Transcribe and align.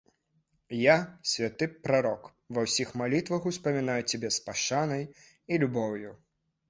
Я, 0.75 0.93
святы 1.31 1.67
прарок, 1.87 2.23
ва 2.57 2.63
ўсіх 2.67 2.95
малітвах 3.03 3.41
успамінаю 3.51 4.01
цябе 4.09 4.29
з 4.39 4.43
пашанай 4.49 5.03
і 5.11 5.53
любоўю. 5.67 6.11